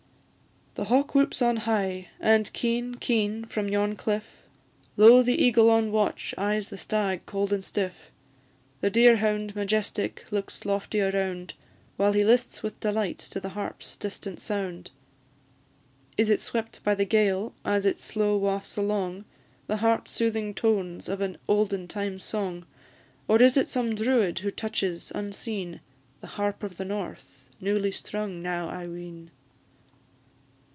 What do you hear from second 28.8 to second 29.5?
ween?